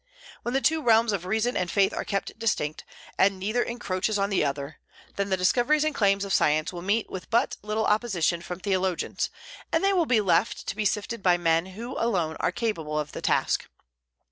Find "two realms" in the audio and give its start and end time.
0.61-1.11